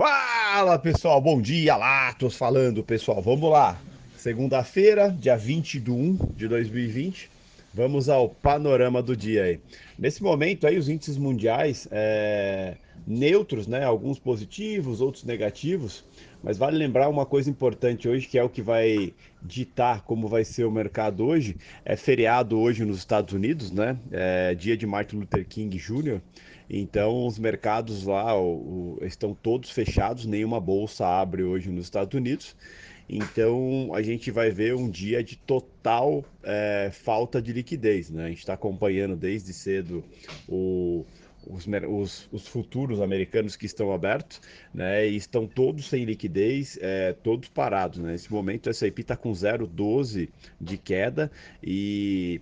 Fala 0.00 0.78
pessoal, 0.78 1.20
bom 1.20 1.42
dia 1.42 1.76
tô 2.18 2.30
falando 2.30 2.82
pessoal, 2.82 3.20
vamos 3.20 3.50
lá. 3.50 3.78
Segunda-feira, 4.16 5.10
dia 5.10 5.36
20 5.36 5.78
de 5.78 5.90
1 5.90 6.16
de 6.34 6.48
2020, 6.48 7.30
vamos 7.74 8.08
ao 8.08 8.30
panorama 8.30 9.02
do 9.02 9.14
dia 9.14 9.44
aí. 9.44 9.60
Nesse 9.98 10.22
momento 10.22 10.66
aí, 10.66 10.78
os 10.78 10.88
índices 10.88 11.18
mundiais 11.18 11.86
é, 11.90 12.76
neutros, 13.06 13.66
né? 13.66 13.84
Alguns 13.84 14.18
positivos, 14.18 15.02
outros 15.02 15.24
negativos, 15.24 16.02
mas 16.42 16.58
vale 16.58 16.76
lembrar 16.76 17.08
uma 17.08 17.26
coisa 17.26 17.50
importante 17.50 18.08
hoje, 18.08 18.26
que 18.26 18.38
é 18.38 18.42
o 18.42 18.48
que 18.48 18.62
vai 18.62 19.12
ditar 19.42 20.02
como 20.02 20.28
vai 20.28 20.44
ser 20.44 20.64
o 20.64 20.70
mercado 20.70 21.24
hoje. 21.24 21.56
É 21.84 21.96
feriado 21.96 22.58
hoje 22.58 22.84
nos 22.84 22.98
Estados 22.98 23.34
Unidos, 23.34 23.70
né? 23.70 23.98
É 24.10 24.54
dia 24.54 24.76
de 24.76 24.86
Martin 24.86 25.16
Luther 25.16 25.46
King 25.46 25.76
Jr., 25.76 26.20
então, 26.72 27.26
os 27.26 27.36
mercados 27.36 28.04
lá 28.04 28.38
o, 28.38 28.98
o, 29.00 29.04
estão 29.04 29.34
todos 29.34 29.70
fechados, 29.70 30.24
nenhuma 30.24 30.60
bolsa 30.60 31.04
abre 31.04 31.42
hoje 31.42 31.68
nos 31.68 31.86
Estados 31.86 32.14
Unidos. 32.14 32.54
Então, 33.08 33.90
a 33.92 34.00
gente 34.02 34.30
vai 34.30 34.52
ver 34.52 34.76
um 34.76 34.88
dia 34.88 35.22
de 35.24 35.36
total 35.36 35.69
é, 36.42 36.90
falta 36.92 37.40
de 37.40 37.52
liquidez. 37.52 38.10
Né? 38.10 38.24
A 38.24 38.28
gente 38.28 38.38
está 38.38 38.54
acompanhando 38.54 39.16
desde 39.16 39.52
cedo 39.52 40.04
o, 40.48 41.04
os, 41.46 41.66
os, 41.66 42.28
os, 42.30 42.46
futuros 42.46 43.00
americanos 43.00 43.56
que 43.56 43.66
estão 43.66 43.92
abertos, 43.92 44.40
né, 44.72 45.08
e 45.08 45.16
estão 45.16 45.46
todos 45.46 45.86
sem 45.88 46.04
liquidez, 46.04 46.78
é, 46.80 47.12
todos 47.12 47.48
parados. 47.48 47.98
Né? 47.98 48.12
Nesse 48.12 48.32
momento, 48.32 48.66
o 48.66 48.70
S&P 48.70 49.02
está 49.02 49.16
com 49.16 49.32
0,12 49.32 50.28
de 50.60 50.78
queda 50.78 51.30
e 51.62 52.40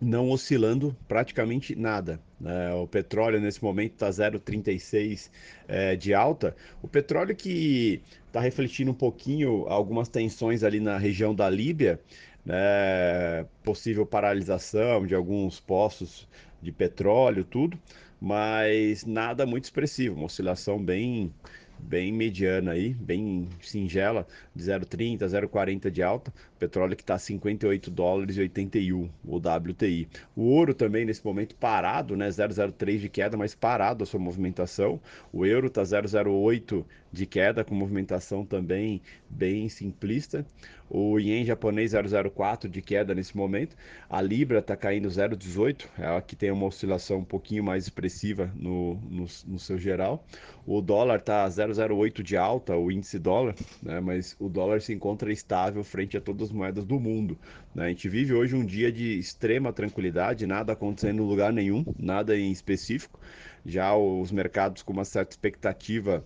não 0.00 0.30
oscilando 0.30 0.96
praticamente 1.08 1.74
nada. 1.74 2.20
Né? 2.40 2.72
O 2.74 2.86
petróleo 2.86 3.40
nesse 3.40 3.62
momento 3.62 3.92
está 3.92 4.08
0,36 4.10 5.30
é, 5.66 5.96
de 5.96 6.14
alta. 6.14 6.54
O 6.82 6.88
petróleo 6.88 7.34
que 7.34 8.02
está 8.26 8.40
refletindo 8.40 8.90
um 8.90 8.94
pouquinho 8.94 9.66
algumas 9.68 10.08
tensões 10.08 10.62
ali 10.62 10.80
na 10.80 10.98
região 10.98 11.34
da 11.34 11.48
Líbia, 11.48 12.00
né? 12.44 13.46
possível 13.62 14.06
paralisação 14.06 15.06
de 15.06 15.14
alguns 15.14 15.60
postos 15.60 16.28
de 16.60 16.72
petróleo, 16.72 17.44
tudo, 17.44 17.78
mas 18.20 19.04
nada 19.04 19.46
muito 19.46 19.64
expressivo, 19.64 20.16
uma 20.16 20.26
oscilação 20.26 20.82
bem 20.82 21.32
bem 21.78 22.12
mediana 22.12 22.72
aí, 22.72 22.94
bem 22.94 23.48
singela, 23.60 24.26
de 24.54 24.64
0,30, 24.64 25.18
0,40 25.18 25.90
de 25.90 26.02
alta. 26.02 26.32
Petróleo 26.58 26.96
que 26.96 27.02
está 27.02 27.18
58 27.18 27.90
dólares 27.90 28.36
e 28.36 28.40
81, 28.40 29.10
o 29.24 29.36
WTI. 29.36 30.08
O 30.34 30.42
ouro 30.42 30.74
também 30.74 31.04
nesse 31.04 31.24
momento 31.24 31.54
parado, 31.54 32.16
né? 32.16 32.28
0,03 32.28 32.98
de 32.98 33.08
queda, 33.08 33.36
mas 33.36 33.54
parado 33.54 34.02
a 34.02 34.06
sua 34.06 34.20
movimentação. 34.20 35.00
O 35.32 35.44
euro 35.44 35.66
está 35.66 35.82
0,08 35.82 36.84
de 37.12 37.26
queda, 37.26 37.64
com 37.64 37.74
movimentação 37.74 38.44
também 38.44 39.00
bem 39.28 39.68
simplista. 39.68 40.46
O 40.88 41.18
ien 41.18 41.44
japonês 41.44 41.92
0,04 41.92 42.68
de 42.68 42.80
queda 42.80 43.14
nesse 43.14 43.36
momento. 43.36 43.76
A 44.08 44.22
libra 44.22 44.60
está 44.60 44.76
caindo 44.76 45.08
0,18, 45.08 45.86
é 45.98 46.06
a 46.06 46.20
que 46.20 46.36
tem 46.36 46.50
uma 46.50 46.66
oscilação 46.66 47.18
um 47.18 47.24
pouquinho 47.24 47.64
mais 47.64 47.84
expressiva 47.84 48.52
no, 48.54 48.94
no, 49.10 49.26
no 49.46 49.58
seu 49.58 49.78
geral. 49.78 50.24
O 50.64 50.80
dólar 50.80 51.18
está 51.18 51.48
0,08 51.48 52.22
de 52.22 52.36
alta, 52.36 52.76
o 52.76 52.90
índice 52.92 53.18
dólar, 53.18 53.54
né? 53.82 53.98
mas 54.00 54.36
o 54.38 54.48
dólar 54.48 54.80
se 54.80 54.92
encontra 54.92 55.32
estável 55.32 55.82
frente 55.82 56.16
a 56.16 56.20
todas 56.20 56.45
as 56.46 56.52
moedas 56.52 56.84
do 56.84 56.98
mundo. 56.98 57.38
Né? 57.74 57.86
A 57.86 57.88
gente 57.88 58.08
vive 58.08 58.32
hoje 58.32 58.54
um 58.56 58.64
dia 58.64 58.90
de 58.90 59.18
extrema 59.18 59.72
tranquilidade, 59.72 60.46
nada 60.46 60.72
acontecendo 60.72 61.22
em 61.22 61.26
lugar 61.26 61.52
nenhum, 61.52 61.84
nada 61.98 62.36
em 62.36 62.50
específico. 62.50 63.20
Já 63.64 63.94
os 63.94 64.32
mercados 64.32 64.82
com 64.82 64.92
uma 64.92 65.04
certa 65.04 65.32
expectativa 65.32 66.24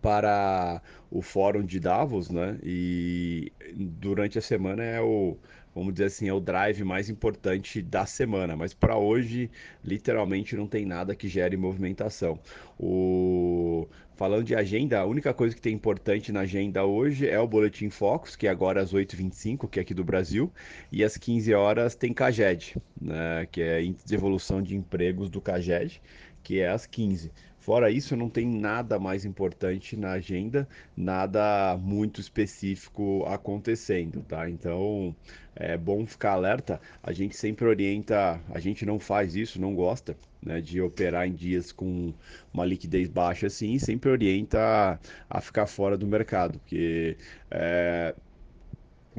para 0.00 0.80
o 1.10 1.22
fórum 1.22 1.62
de 1.62 1.80
Davos, 1.80 2.30
né? 2.30 2.58
E 2.62 3.52
durante 3.74 4.38
a 4.38 4.42
semana 4.42 4.82
é 4.82 5.00
o, 5.00 5.36
vamos 5.74 5.94
dizer 5.94 6.06
assim, 6.06 6.28
é 6.28 6.32
o 6.32 6.40
drive 6.40 6.84
mais 6.84 7.08
importante 7.08 7.82
da 7.82 8.06
semana. 8.06 8.56
Mas 8.56 8.74
para 8.74 8.96
hoje, 8.96 9.50
literalmente, 9.84 10.56
não 10.56 10.66
tem 10.66 10.84
nada 10.84 11.14
que 11.14 11.28
gere 11.28 11.56
movimentação. 11.56 12.38
O... 12.78 13.86
Falando 14.16 14.42
de 14.42 14.54
agenda, 14.56 14.98
a 14.98 15.06
única 15.06 15.32
coisa 15.32 15.54
que 15.54 15.62
tem 15.62 15.72
importante 15.72 16.32
na 16.32 16.40
agenda 16.40 16.84
hoje 16.84 17.28
é 17.28 17.38
o 17.38 17.46
Boletim 17.46 17.88
Focus, 17.88 18.34
que 18.34 18.48
é 18.48 18.50
agora 18.50 18.82
às 18.82 18.92
8h25, 18.92 19.68
que 19.70 19.78
é 19.78 19.82
aqui 19.82 19.94
do 19.94 20.02
Brasil, 20.02 20.52
e 20.90 21.04
às 21.04 21.16
15 21.16 21.54
horas 21.54 21.94
tem 21.94 22.12
CAGED, 22.12 22.76
né? 23.00 23.46
que 23.52 23.62
é 23.62 23.80
Índice 23.80 24.08
de 24.08 24.14
Evolução 24.16 24.60
de 24.60 24.74
Empregos 24.74 25.30
do 25.30 25.40
CAGED, 25.40 26.02
que 26.42 26.58
é 26.58 26.68
às 26.68 26.84
15 26.84 27.30
Fora 27.68 27.90
isso, 27.90 28.16
não 28.16 28.30
tem 28.30 28.46
nada 28.46 28.98
mais 28.98 29.26
importante 29.26 29.94
na 29.94 30.12
agenda, 30.12 30.66
nada 30.96 31.76
muito 31.76 32.18
específico 32.18 33.26
acontecendo, 33.26 34.22
tá? 34.22 34.48
Então 34.48 35.14
é 35.54 35.76
bom 35.76 36.06
ficar 36.06 36.32
alerta. 36.32 36.80
A 37.02 37.12
gente 37.12 37.36
sempre 37.36 37.66
orienta, 37.66 38.40
a 38.48 38.58
gente 38.58 38.86
não 38.86 38.98
faz 38.98 39.36
isso, 39.36 39.60
não 39.60 39.74
gosta 39.74 40.16
né, 40.42 40.62
de 40.62 40.80
operar 40.80 41.28
em 41.28 41.34
dias 41.34 41.70
com 41.70 42.14
uma 42.54 42.64
liquidez 42.64 43.06
baixa 43.06 43.48
assim, 43.48 43.78
sempre 43.78 44.08
orienta 44.08 44.98
a, 45.28 45.40
ficar 45.42 45.66
fora 45.66 45.98
do 45.98 46.06
mercado, 46.06 46.58
porque 46.60 47.18
é, 47.50 48.14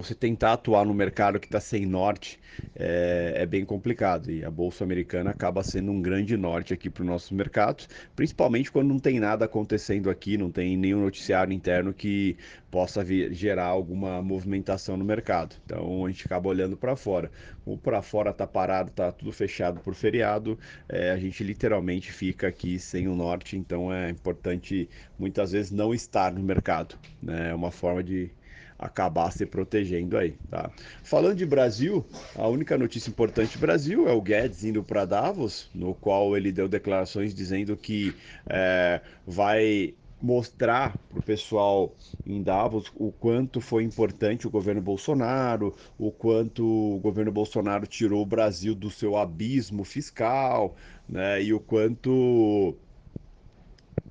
você 0.04 0.16
tentar 0.16 0.54
atuar 0.54 0.86
no 0.86 0.94
mercado 0.94 1.40
que 1.40 1.48
está 1.48 1.60
sem 1.60 1.86
norte 1.86 2.40
é, 2.76 3.34
é, 3.38 3.46
bem 3.46 3.66
complicado. 3.66 4.32
E 4.32 4.44
a 4.44 4.50
Bolsa 4.52 4.84
Americana 4.84 5.32
acaba 5.32 5.64
sendo 5.64 5.92
um 5.92 6.02
grande 6.02 6.36
norte 6.38 6.74
aqui 6.74 6.90
para 6.90 7.02
os 7.02 7.08
nossos 7.08 7.32
mercados, 7.32 7.88
principalmente 8.16 8.72
quando 8.72 8.90
não 8.90 9.00
tem 9.00 9.20
nada 9.20 9.46
acontecendo 9.46 10.10
aqui, 10.10 10.38
não 10.38 10.52
tem 10.52 10.78
nenhum 10.78 11.02
noticiário 11.02 11.54
interno 11.54 11.94
que 11.94 12.38
possa 12.72 13.04
vir, 13.04 13.34
gerar 13.34 13.66
alguma 13.66 14.22
movimentação 14.22 14.96
no 14.98 15.06
mercado. 15.06 15.56
Então 15.66 16.06
a 16.06 16.10
gente 16.10 16.26
acaba 16.26 16.50
olhando 16.50 16.78
para 16.78 16.96
fora. 16.96 17.32
Como 17.64 17.78
para 17.78 18.02
fora 18.02 18.32
está 18.32 18.48
parado, 18.48 18.90
está 18.90 19.12
tudo 19.12 19.32
fechado 19.32 19.80
por 19.82 19.94
feriado, 19.94 20.58
é, 20.88 21.12
a 21.12 21.18
gente 21.18 21.44
literalmente 21.44 22.12
fica 22.12 22.48
aqui 22.48 22.80
sem 22.80 23.08
o 23.08 23.16
norte. 23.16 23.58
Então 23.58 23.94
é 23.94 24.10
importante 24.10 24.90
muitas 25.18 25.52
vezes 25.52 25.72
não 25.72 25.94
estar 25.94 26.32
no 26.34 26.42
mercado. 26.42 26.96
Né? 27.22 27.50
É 27.50 27.56
uma 27.56 27.72
forma 27.72 28.04
de 28.04 28.32
acabar 28.80 29.30
se 29.32 29.46
protegendo 29.46 30.18
aí, 30.18 30.38
tá? 30.50 30.72
Falando 31.04 31.36
de 31.36 31.46
Brasil, 31.46 32.06
a 32.34 32.48
única 32.48 32.78
notícia 32.78 33.10
importante 33.10 33.58
do 33.58 33.62
Brasil 33.62 34.08
é 34.08 34.14
o 34.14 34.22
Guedes 34.22 34.64
indo 34.64 34.82
para 34.82 35.04
Davos, 35.04 35.70
no 35.76 35.94
qual 35.94 36.38
ele 36.38 36.52
deu 36.52 36.70
declarações 36.70 37.36
dizendo 37.36 37.76
que 37.76 38.16
é, 38.48 39.02
vai 39.28 39.94
mostrar 40.22 41.00
para 41.10 41.20
o 41.20 41.22
pessoal 41.22 41.96
em 42.26 42.44
Davos 42.44 42.92
o 42.96 43.12
quanto 43.12 43.62
foi 43.62 43.84
importante 43.84 44.48
o 44.48 44.50
governo 44.50 44.82
Bolsonaro, 44.82 45.76
o 45.98 46.12
quanto 46.12 46.66
o 46.66 47.00
governo 47.00 47.32
Bolsonaro 47.32 47.88
tirou 47.88 48.22
o 48.22 48.26
Brasil 48.26 48.76
do 48.76 48.90
seu 48.90 49.18
abismo 49.18 49.84
fiscal, 49.84 50.76
né? 51.08 51.42
E 51.42 51.54
o 51.54 51.60
quanto 51.60 52.78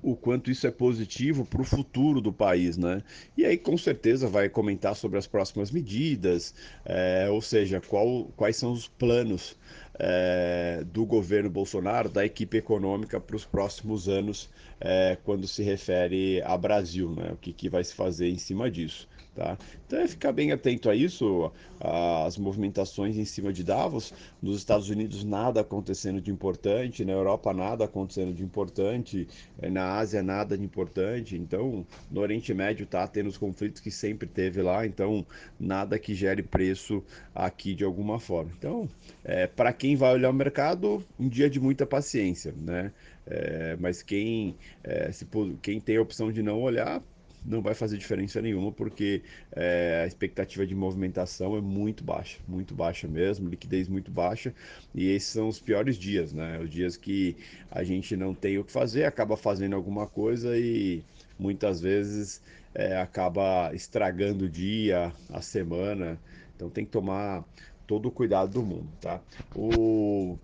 o 0.01 0.15
quanto 0.15 0.49
isso 0.49 0.65
é 0.67 0.71
positivo 0.71 1.45
para 1.45 1.61
o 1.61 1.65
futuro 1.65 2.21
do 2.21 2.31
país, 2.31 2.77
né? 2.77 3.01
E 3.37 3.45
aí 3.45 3.57
com 3.57 3.77
certeza 3.77 4.27
vai 4.27 4.49
comentar 4.49 4.95
sobre 4.95 5.17
as 5.17 5.27
próximas 5.27 5.71
medidas, 5.71 6.53
é, 6.85 7.27
ou 7.29 7.41
seja, 7.41 7.81
qual, 7.81 8.25
quais 8.35 8.55
são 8.55 8.71
os 8.71 8.87
planos 8.87 9.55
é, 9.99 10.83
do 10.91 11.05
governo 11.05 11.49
Bolsonaro, 11.49 12.09
da 12.09 12.25
equipe 12.25 12.57
econômica 12.57 13.19
para 13.19 13.35
os 13.35 13.45
próximos 13.45 14.07
anos, 14.07 14.49
é, 14.79 15.17
quando 15.23 15.47
se 15.47 15.61
refere 15.61 16.41
a 16.43 16.57
Brasil, 16.57 17.13
né? 17.13 17.31
O 17.31 17.37
que, 17.37 17.51
que 17.51 17.69
vai 17.69 17.83
se 17.83 17.93
fazer 17.93 18.29
em 18.29 18.37
cima 18.37 18.71
disso. 18.71 19.07
Tá? 19.39 19.57
Então 19.87 19.99
é 19.99 20.05
ficar 20.05 20.33
bem 20.33 20.51
atento 20.51 20.89
a 20.89 20.95
isso, 20.95 21.49
as 21.79 22.37
movimentações 22.37 23.15
em 23.15 23.23
cima 23.23 23.53
de 23.53 23.63
Davos. 23.63 24.13
Nos 24.41 24.57
Estados 24.57 24.89
Unidos 24.89 25.23
nada 25.23 25.61
acontecendo 25.61 26.19
de 26.19 26.29
importante, 26.29 27.05
na 27.05 27.13
Europa 27.13 27.53
nada 27.53 27.85
acontecendo 27.85 28.33
de 28.33 28.43
importante, 28.43 29.25
eh, 29.61 29.69
na 29.69 29.93
Ásia 29.93 30.21
nada 30.21 30.57
de 30.57 30.65
importante. 30.65 31.37
Então 31.37 31.87
no 32.11 32.19
Oriente 32.19 32.53
Médio 32.53 32.83
está 32.83 33.07
tendo 33.07 33.29
os 33.29 33.37
conflitos 33.37 33.79
que 33.79 33.89
sempre 33.89 34.27
teve 34.27 34.61
lá, 34.61 34.85
então 34.85 35.25
nada 35.57 35.97
que 35.97 36.13
gere 36.13 36.43
preço 36.43 37.01
aqui 37.33 37.73
de 37.73 37.85
alguma 37.85 38.19
forma. 38.19 38.51
Então 38.57 38.89
é, 39.23 39.47
para 39.47 39.71
quem 39.71 39.95
vai 39.95 40.15
olhar 40.15 40.31
o 40.31 40.33
mercado, 40.33 41.01
um 41.17 41.29
dia 41.29 41.49
de 41.49 41.61
muita 41.61 41.85
paciência, 41.85 42.53
né? 42.57 42.91
É, 43.25 43.77
mas 43.79 44.03
quem, 44.03 44.57
é, 44.83 45.13
se, 45.13 45.25
quem 45.61 45.79
tem 45.79 45.95
a 45.95 46.01
opção 46.01 46.29
de 46.29 46.43
não 46.43 46.61
olhar, 46.61 47.01
não 47.45 47.61
vai 47.61 47.73
fazer 47.73 47.97
diferença 47.97 48.41
nenhuma, 48.41 48.71
porque 48.71 49.21
é, 49.51 50.01
a 50.03 50.07
expectativa 50.07 50.65
de 50.65 50.75
movimentação 50.75 51.55
é 51.55 51.61
muito 51.61 52.03
baixa, 52.03 52.37
muito 52.47 52.73
baixa 52.73 53.07
mesmo, 53.07 53.49
liquidez 53.49 53.87
muito 53.87 54.11
baixa, 54.11 54.53
e 54.93 55.09
esses 55.09 55.29
são 55.29 55.47
os 55.47 55.59
piores 55.59 55.97
dias, 55.97 56.33
né? 56.33 56.59
Os 56.59 56.69
dias 56.69 56.97
que 56.97 57.35
a 57.71 57.83
gente 57.83 58.15
não 58.15 58.33
tem 58.33 58.57
o 58.57 58.63
que 58.63 58.71
fazer, 58.71 59.05
acaba 59.05 59.37
fazendo 59.37 59.75
alguma 59.75 60.07
coisa 60.07 60.57
e 60.57 61.03
muitas 61.37 61.81
vezes 61.81 62.41
é, 62.73 62.97
acaba 62.97 63.71
estragando 63.73 64.45
o 64.45 64.49
dia, 64.49 65.13
a 65.31 65.41
semana, 65.41 66.19
então 66.55 66.69
tem 66.69 66.85
que 66.85 66.91
tomar 66.91 67.43
todo 67.87 68.07
o 68.07 68.11
cuidado 68.11 68.53
do 68.53 68.63
mundo, 68.63 68.89
tá? 69.01 69.21
O 69.55 70.37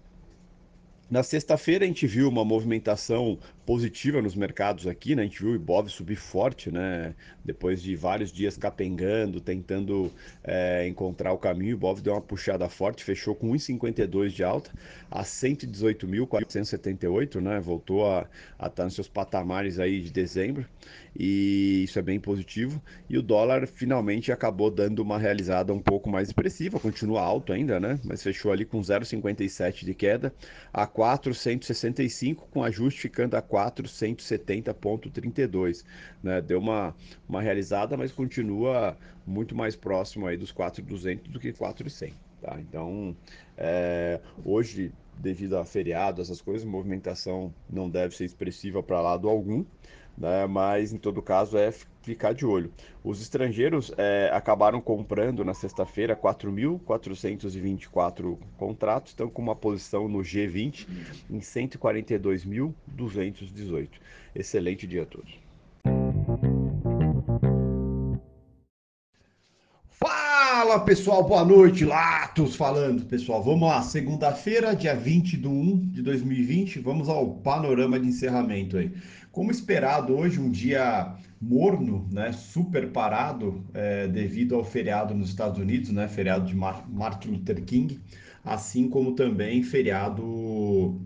na 1.10 1.22
sexta-feira 1.22 1.86
a 1.86 1.88
gente 1.88 2.08
viu 2.08 2.28
uma 2.28 2.44
movimentação 2.44 3.38
positiva 3.66 4.22
nos 4.22 4.36
mercados 4.36 4.86
aqui, 4.86 5.16
né? 5.16 5.24
A 5.24 5.26
gente 5.26 5.42
viu 5.42 5.52
o 5.52 5.56
Ibov 5.56 5.90
subir 5.90 6.18
forte, 6.18 6.70
né? 6.72 7.16
Depois 7.44 7.82
de 7.82 7.96
vários 7.96 8.32
dias 8.32 8.56
capengando, 8.58 9.42
tentando 9.42 10.12
é, 10.44 10.88
encontrar 10.88 11.34
o 11.34 11.38
caminho, 11.38 11.76
o 11.76 11.78
Ibov 11.78 12.02
deu 12.02 12.14
uma 12.14 12.22
puxada 12.22 12.70
forte, 12.70 13.04
fechou 13.04 13.34
com 13.34 13.52
1,52 13.52 14.30
de 14.30 14.44
alta 14.44 14.70
a 15.10 15.24
118.478, 15.24 17.42
né? 17.42 17.60
Voltou 17.60 18.08
a, 18.08 18.28
a 18.60 18.68
estar 18.68 18.84
nos 18.84 18.94
seus 18.94 19.08
patamares 19.08 19.80
aí 19.80 20.00
de 20.02 20.12
dezembro 20.12 20.68
e 21.18 21.84
isso 21.86 21.98
é 21.98 22.02
bem 22.02 22.20
positivo. 22.20 22.82
E 23.10 23.18
o 23.18 23.22
dólar 23.22 23.68
finalmente 23.68 24.32
acabou 24.32 24.70
dando 24.70 25.00
uma 25.00 25.18
realizada 25.18 25.74
um 25.74 25.80
pouco 25.80 26.10
mais 26.10 26.28
expressiva, 26.28 26.80
continua 26.80 27.22
alto 27.22 27.54
ainda, 27.54 27.80
né? 27.80 28.00
Mas 28.04 28.22
fechou 28.22 28.52
ali 28.52 28.66
com 28.66 28.82
0,57 28.82 29.86
de 29.86 29.94
queda 29.94 30.34
a 30.74 30.86
465, 30.86 32.48
com 32.52 32.64
ajuste 32.64 33.02
ficando 33.02 33.36
a 33.36 33.42
470,32. 33.56 35.86
Né? 36.22 36.42
Deu 36.42 36.60
uma, 36.60 36.94
uma 37.28 37.42
realizada, 37.42 37.96
mas 37.96 38.12
continua 38.12 38.98
muito 39.26 39.56
mais 39.56 39.76
próximo 39.76 40.28
aí 40.28 40.38
dos 40.38 40.52
4,200 40.52 41.32
do 41.32 41.40
que 41.40 41.54
4,100. 41.54 42.14
Tá? 42.42 42.60
Então, 42.60 43.16
é, 43.58 44.20
hoje, 44.44 44.92
devido 45.18 45.58
a 45.58 45.64
feriado, 45.64 46.22
essas 46.22 46.42
coisas, 46.42 46.68
movimentação 46.68 47.54
não 47.70 47.90
deve 47.90 48.14
ser 48.16 48.26
expressiva 48.26 48.84
para 48.84 49.02
lado 49.02 49.30
algum 49.30 49.64
né? 50.18 50.48
mas 50.48 50.94
em 50.94 50.98
todo 50.98 51.22
caso 51.22 51.58
é 51.58 51.74
ficar 52.02 52.34
de 52.34 52.46
olho. 52.46 52.72
Os 53.04 53.22
estrangeiros 53.22 53.92
é, 53.98 54.30
acabaram 54.34 54.80
comprando 54.82 55.44
na 55.44 55.54
sexta-feira 55.54 56.16
4.424 56.16 58.38
contratos, 58.58 59.12
estão 59.12 59.30
com 59.30 59.42
uma 59.42 59.56
posição 59.56 60.08
no 60.08 60.20
G20 60.20 60.88
em 61.30 61.40
142.218. 61.40 63.90
Excelente 64.34 64.88
dia 64.88 65.04
a 65.04 65.06
todos. 65.06 65.44
Fala 70.66 70.80
pessoal, 70.80 71.24
boa 71.24 71.46
noite, 71.46 71.86
Latos 71.86 72.56
falando 72.56 73.06
pessoal. 73.06 73.44
Vamos 73.44 73.70
lá, 73.70 73.82
segunda-feira, 73.82 74.76
dia 74.76 74.96
20 74.96 75.38
de 75.38 75.48
1 75.48 75.90
de 75.92 76.02
2020, 76.02 76.80
vamos 76.80 77.08
ao 77.08 77.36
panorama 77.36 78.00
de 78.00 78.08
encerramento 78.08 78.78
aí. 78.78 78.92
Como 79.36 79.52
esperado, 79.52 80.16
hoje 80.16 80.40
um 80.40 80.50
dia 80.50 81.14
morno, 81.42 82.08
né, 82.10 82.32
super 82.32 82.90
parado, 82.94 83.66
é, 83.74 84.08
devido 84.08 84.56
ao 84.56 84.64
feriado 84.64 85.14
nos 85.14 85.28
Estados 85.28 85.60
Unidos, 85.60 85.90
né, 85.90 86.08
feriado 86.08 86.46
de 86.46 86.56
Martin 86.56 87.32
Luther 87.32 87.62
King, 87.66 88.00
assim 88.46 88.90
como 88.90 89.12
também 89.12 89.62
feriado 89.62 91.02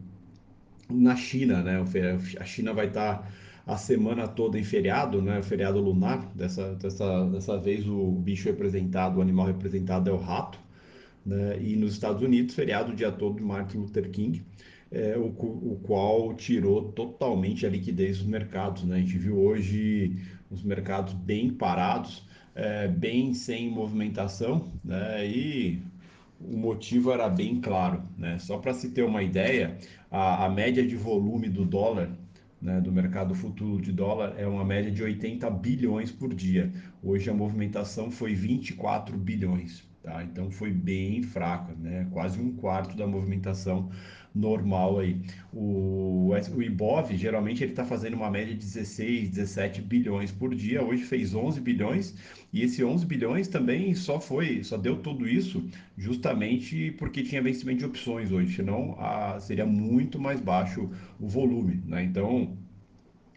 na 0.87 1.15
China, 1.15 1.63
né, 1.63 1.83
a 2.39 2.45
China 2.45 2.71
vai 2.71 2.85
estar 2.89 3.33
a 3.65 3.75
semana 3.77 4.27
toda 4.27 4.59
em 4.59 4.63
feriado, 4.63 5.23
né, 5.23 5.41
feriado 5.41 5.79
lunar, 5.79 6.31
dessa, 6.35 6.75
dessa, 6.75 7.25
dessa 7.25 7.57
vez 7.57 7.87
o 7.87 8.11
bicho 8.11 8.47
representado, 8.47 9.17
o 9.17 9.23
animal 9.23 9.47
representado 9.47 10.07
é 10.07 10.13
o 10.13 10.17
rato, 10.17 10.59
né, 11.25 11.57
e 11.59 11.75
nos 11.75 11.93
Estados 11.93 12.21
Unidos, 12.21 12.53
feriado 12.53 12.91
o 12.91 12.95
dia 12.95 13.11
todo 13.11 13.37
de 13.37 13.43
Martin 13.43 13.79
Luther 13.79 14.07
King, 14.11 14.45
é, 14.91 15.17
o, 15.17 15.27
o, 15.27 15.79
qual 15.83 16.33
tirou 16.33 16.91
totalmente 16.91 17.65
a 17.65 17.69
liquidez 17.69 18.17
dos 18.17 18.27
mercados. 18.27 18.83
Né? 18.83 18.97
A 18.97 18.99
gente 18.99 19.17
viu 19.17 19.37
hoje 19.39 20.17
os 20.49 20.63
mercados 20.63 21.13
bem 21.13 21.49
parados, 21.49 22.27
é, 22.55 22.87
bem 22.87 23.33
sem 23.33 23.69
movimentação, 23.69 24.71
né? 24.83 25.27
e 25.27 25.81
o 26.39 26.57
motivo 26.57 27.11
era 27.11 27.29
bem 27.29 27.59
claro. 27.61 28.03
Né? 28.17 28.39
Só 28.39 28.57
para 28.57 28.73
se 28.73 28.89
ter 28.89 29.03
uma 29.03 29.21
ideia, 29.21 29.77
a, 30.09 30.45
a 30.45 30.49
média 30.49 30.85
de 30.85 30.95
volume 30.95 31.49
do 31.49 31.65
dólar 31.65 32.09
né, 32.61 32.81
do 32.81 32.91
mercado 32.91 33.33
futuro 33.33 33.81
de 33.81 33.91
dólar 33.91 34.35
é 34.37 34.45
uma 34.45 34.65
média 34.65 34.91
de 34.91 35.01
80 35.01 35.49
bilhões 35.49 36.11
por 36.11 36.33
dia. 36.33 36.71
Hoje 37.01 37.29
a 37.29 37.33
movimentação 37.33 38.11
foi 38.11 38.33
24 38.33 39.17
bilhões. 39.17 39.88
Tá? 40.01 40.23
Então 40.23 40.49
foi 40.49 40.71
bem 40.71 41.21
fraca, 41.21 41.73
né? 41.75 42.07
quase 42.11 42.39
um 42.39 42.53
quarto 42.53 42.95
da 42.95 43.05
movimentação 43.05 43.89
normal 44.33 44.99
aí. 44.99 45.21
O, 45.53 46.31
o 46.55 46.63
Ibov, 46.63 47.15
geralmente, 47.15 47.63
ele 47.63 47.71
está 47.71 47.83
fazendo 47.83 48.13
uma 48.13 48.29
média 48.29 48.53
de 48.53 48.59
16, 48.59 49.29
17 49.29 49.81
bilhões 49.81 50.31
por 50.31 50.53
dia. 50.55 50.83
Hoje 50.83 51.03
fez 51.03 51.33
11 51.33 51.59
bilhões 51.59 52.15
e 52.53 52.61
esse 52.63 52.83
11 52.83 53.05
bilhões 53.05 53.47
também 53.47 53.93
só 53.93 54.19
foi, 54.19 54.63
só 54.63 54.77
deu 54.77 54.97
tudo 54.97 55.27
isso 55.27 55.63
justamente 55.97 56.91
porque 56.97 57.21
tinha 57.23 57.41
vencimento 57.41 57.79
de 57.79 57.85
opções 57.85 58.31
hoje, 58.31 58.55
senão 58.55 58.95
a, 58.99 59.39
seria 59.39 59.65
muito 59.65 60.19
mais 60.19 60.39
baixo 60.39 60.89
o 61.19 61.27
volume, 61.27 61.83
né? 61.85 62.03
Então, 62.03 62.57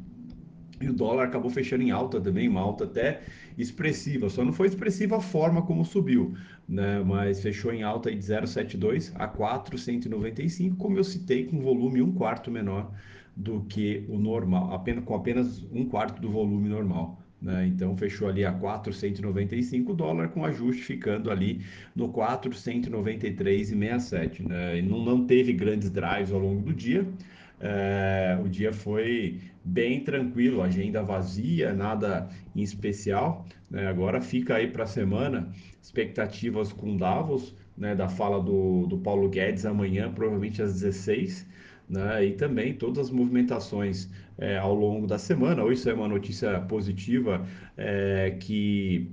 E 0.80 0.88
o 0.88 0.92
dólar 0.92 1.26
acabou 1.26 1.50
fechando 1.50 1.84
em 1.84 1.92
alta 1.92 2.20
também, 2.20 2.48
uma 2.48 2.60
alta 2.60 2.84
até 2.84 3.22
expressiva. 3.56 4.28
Só 4.28 4.44
não 4.44 4.52
foi 4.52 4.66
expressiva 4.66 5.16
a 5.16 5.20
forma 5.20 5.62
como 5.62 5.84
subiu, 5.84 6.34
né? 6.68 7.00
Mas 7.04 7.40
fechou 7.40 7.72
em 7.72 7.84
alta 7.84 8.10
de 8.10 8.18
0,72 8.18 9.12
a 9.14 9.28
495, 9.28 10.76
como 10.76 10.98
eu 10.98 11.04
citei, 11.04 11.44
com 11.44 11.60
volume 11.60 12.02
um 12.02 12.12
quarto 12.12 12.50
menor 12.50 12.92
do 13.36 13.60
que 13.62 14.04
o 14.08 14.18
normal, 14.18 14.74
apenas, 14.74 15.04
com 15.04 15.14
apenas 15.14 15.64
um 15.72 15.84
quarto 15.84 16.20
do 16.20 16.30
volume 16.30 16.68
normal. 16.68 17.22
Né? 17.42 17.66
Então 17.66 17.94
fechou 17.96 18.28
ali 18.28 18.44
a 18.44 18.52
495 18.52 19.92
dólares 19.94 20.30
com 20.32 20.44
ajuste 20.44 20.82
ficando 20.82 21.28
ali 21.30 21.64
no 21.94 22.08
493,67. 22.12 24.46
Né? 24.46 24.78
E 24.78 24.82
não, 24.82 25.04
não 25.04 25.26
teve 25.26 25.52
grandes 25.52 25.90
drives 25.90 26.32
ao 26.32 26.38
longo 26.38 26.62
do 26.62 26.72
dia. 26.72 27.04
É, 27.62 28.36
o 28.42 28.48
dia 28.48 28.72
foi 28.72 29.40
bem 29.64 30.02
tranquilo, 30.02 30.60
agenda 30.60 31.02
vazia, 31.02 31.72
nada 31.72 32.28
em 32.54 32.62
especial. 32.62 33.46
Né? 33.70 33.86
Agora 33.86 34.20
fica 34.20 34.56
aí 34.56 34.66
para 34.66 34.84
a 34.84 34.86
semana 34.86 35.52
expectativas 35.80 36.72
com 36.72 36.96
Davos, 36.96 37.54
né? 37.78 37.94
da 37.94 38.08
fala 38.08 38.42
do, 38.42 38.86
do 38.86 38.98
Paulo 38.98 39.28
Guedes 39.28 39.64
amanhã, 39.64 40.12
provavelmente 40.12 40.60
às 40.60 40.72
16 40.80 41.46
né? 41.92 42.24
E 42.24 42.32
também 42.32 42.74
todas 42.74 43.06
as 43.06 43.10
movimentações 43.10 44.08
é, 44.38 44.56
ao 44.56 44.74
longo 44.74 45.06
da 45.06 45.18
semana. 45.18 45.62
Hoje 45.62 45.80
isso 45.80 45.90
é 45.90 45.94
uma 45.94 46.08
notícia 46.08 46.58
positiva 46.60 47.46
é, 47.76 48.36
que 48.40 49.10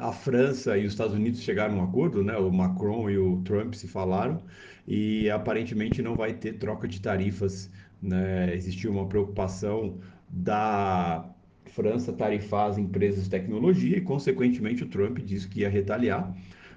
a 0.00 0.12
França 0.12 0.76
e 0.78 0.86
os 0.86 0.92
Estados 0.92 1.14
Unidos 1.14 1.40
chegaram 1.42 1.74
a 1.78 1.82
um 1.82 1.84
acordo, 1.84 2.22
né? 2.24 2.36
O 2.36 2.50
Macron 2.52 3.08
e 3.10 3.18
o 3.18 3.42
Trump 3.42 3.74
se 3.74 3.88
falaram 3.88 4.42
e 4.86 5.28
aparentemente 5.30 6.02
não 6.02 6.16
vai 6.16 6.34
ter 6.34 6.54
troca 6.54 6.88
de 6.88 7.00
tarifas, 7.00 7.70
né? 8.02 8.54
Existiu 8.54 8.90
uma 8.92 9.06
preocupação 9.08 10.00
da 10.28 11.28
França 11.66 12.12
tarifar 12.12 12.70
as 12.70 12.78
empresas 12.78 13.24
de 13.24 13.30
tecnologia 13.30 13.96
e, 13.98 14.00
consequentemente, 14.00 14.82
o 14.84 14.88
Trump 14.88 15.18
disse 15.18 15.48
que 15.48 15.60
ia 15.60 15.68
retaliar 15.68 16.34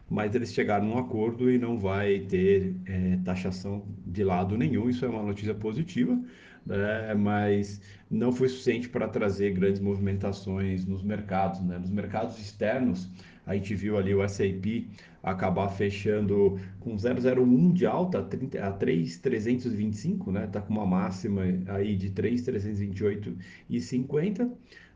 mas 0.10 0.36
eles 0.36 0.54
chegaram 0.54 0.86
num 0.86 0.98
acordo 0.98 1.50
e 1.50 1.58
não 1.58 1.78
vai 1.80 2.20
ter 2.20 2.76
é, 2.86 3.18
taxação 3.24 3.86
de 4.06 4.24
lado 4.24 4.58
nenhum. 4.58 4.90
Isso 4.90 5.06
é 5.06 5.08
uma 5.10 5.24
notícia 5.24 5.56
positiva, 5.56 6.20
né? 6.66 7.14
mas 7.14 7.82
não 8.10 8.32
foi 8.32 8.50
suficiente 8.50 8.90
para 8.90 9.08
trazer 9.08 9.52
grandes 9.54 9.82
movimentações 9.82 10.86
nos 10.86 11.04
mercados. 11.04 11.62
Né? 11.62 11.78
Nos 11.78 11.90
mercados 11.90 12.40
externos, 12.40 13.10
A 13.46 13.56
gente 13.56 13.76
viu 13.76 13.98
ali 13.98 14.16
o 14.16 14.24
S&P 14.24 14.88
acabar 15.22 15.68
fechando 15.70 16.60
com 16.80 16.96
0,01 16.96 17.74
de 17.74 17.86
alta 17.86 18.20
a 18.62 18.72
3,325, 18.72 20.32
né? 20.32 20.48
Tá 20.48 20.62
com 20.62 20.74
uma 20.74 20.86
máxima 20.86 21.42
aí 21.68 21.96
de 21.96 22.10
3,328,50, 22.12 24.52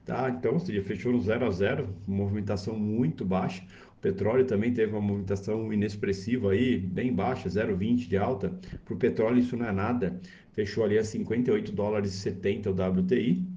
tá? 0.05 0.29
Então, 0.29 0.53
ou 0.53 0.59
seja, 0.59 0.81
fechou 0.83 1.12
no 1.12 1.21
0 1.21 1.45
a 1.45 1.51
0, 1.51 1.89
movimentação 2.07 2.77
muito 2.77 3.25
baixa. 3.25 3.63
O 3.97 4.01
petróleo 4.01 4.45
também 4.45 4.74
teve 4.74 4.91
uma 4.93 5.01
movimentação 5.01 5.74
inexpressiva 5.74 6.51
aí, 6.51 6.77
bem 6.77 7.13
baixa, 7.13 7.50
0,20 7.50 8.07
de 8.07 8.17
alta. 8.17 8.50
Para 8.86 8.93
o 8.93 8.97
petróleo 8.97 9.39
isso 9.39 9.57
não 9.57 9.65
é 9.65 9.71
nada. 9.71 10.19
Fechou 10.58 10.84
ali 10.84 10.98
a 10.98 11.04
58 11.04 11.72
dólares 11.72 12.16
e 12.16 12.18
70 12.18 12.72
o 12.72 12.74
WTI. 12.74 13.48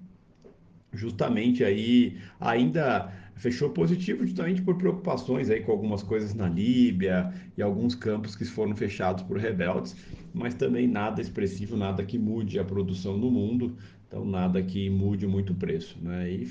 Justamente 0.92 1.64
aí 1.64 2.21
ainda 2.38 3.11
fechou 3.37 3.71
positivo 3.71 4.26
justamente 4.26 4.61
por 4.61 4.76
preocupações 4.76 5.49
aí 5.49 5.62
com 5.62 5.73
algumas 5.73 6.02
coisas 6.02 6.35
na 6.35 6.47
Líbia 6.47 7.33
e 7.57 7.62
alguns 7.62 7.95
campos 7.95 8.37
que 8.37 8.45
foram 8.45 8.76
fechados 8.76 9.23
por 9.23 9.38
rebeldes, 9.38 9.97
mas 10.30 10.54
também 10.54 10.87
nada 10.87 11.23
expressivo, 11.23 11.75
nada 11.75 12.04
que 12.04 12.19
mude 12.19 12.59
a 12.59 12.64
produção 12.64 13.16
no 13.16 13.30
mundo, 13.30 13.78
então 14.07 14.23
nada 14.23 14.62
que 14.62 14.90
mude 14.90 15.26
muito 15.26 15.54
o 15.54 15.57
preço, 15.57 15.99
né? 16.04 16.30
E 16.30 16.45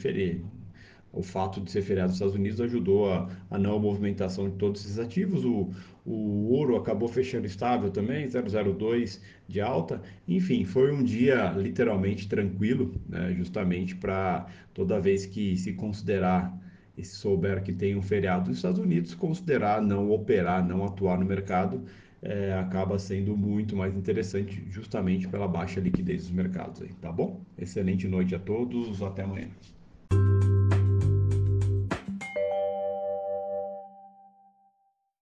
o 1.11 1.23
fato 1.23 1.59
de 1.61 1.71
ser 1.71 1.81
feriado 1.81 2.09
nos 2.09 2.15
Estados 2.17 2.35
Unidos 2.35 2.61
ajudou 2.61 3.11
a, 3.11 3.29
a 3.49 3.57
não 3.57 3.79
movimentação 3.79 4.49
de 4.49 4.55
todos 4.55 4.85
esses 4.85 4.99
ativos. 4.99 5.43
O, 5.43 5.69
o 6.05 6.51
ouro 6.51 6.75
acabou 6.75 7.07
fechando 7.07 7.45
estável 7.45 7.89
também, 7.89 8.27
0,02 8.27 9.19
de 9.47 9.61
alta. 9.61 10.01
Enfim, 10.27 10.65
foi 10.65 10.91
um 10.93 11.03
dia 11.03 11.51
literalmente 11.51 12.27
tranquilo, 12.27 12.93
né, 13.07 13.33
justamente 13.33 13.95
para 13.95 14.47
toda 14.73 14.99
vez 14.99 15.25
que 15.25 15.57
se 15.57 15.73
considerar 15.73 16.57
e 16.97 17.03
se 17.03 17.15
souber 17.15 17.63
que 17.63 17.73
tem 17.73 17.95
um 17.95 18.01
feriado 18.01 18.49
nos 18.49 18.57
Estados 18.57 18.79
Unidos, 18.79 19.15
considerar 19.15 19.81
não 19.81 20.11
operar, 20.11 20.65
não 20.67 20.85
atuar 20.85 21.17
no 21.17 21.25
mercado, 21.25 21.83
é, 22.21 22.53
acaba 22.53 22.99
sendo 22.99 23.35
muito 23.37 23.75
mais 23.75 23.95
interessante 23.95 24.65
justamente 24.69 25.27
pela 25.27 25.47
baixa 25.47 25.79
liquidez 25.79 26.23
dos 26.23 26.31
mercados 26.31 26.81
aí, 26.81 26.89
tá 27.01 27.11
bom? 27.11 27.41
Excelente 27.57 28.07
noite 28.07 28.35
a 28.35 28.39
todos, 28.39 29.01
até 29.01 29.23
amanhã. 29.23 29.47